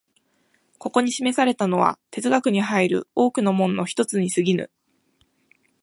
[0.79, 4.71] ここに示されたのは哲学に入る多くの門の一つに過ぎぬ。